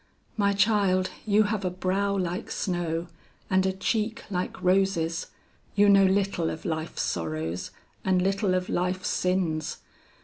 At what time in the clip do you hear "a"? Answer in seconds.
1.63-1.69, 3.67-3.71